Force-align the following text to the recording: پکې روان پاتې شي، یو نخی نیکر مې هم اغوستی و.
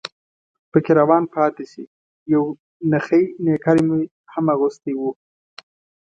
پکې 0.71 0.91
روان 0.99 1.23
پاتې 1.33 1.63
شي، 1.71 1.83
یو 2.33 2.43
نخی 2.91 3.23
نیکر 3.45 3.77
مې 3.87 4.01
هم 4.33 4.45
اغوستی 4.53 4.93
و. 4.97 5.01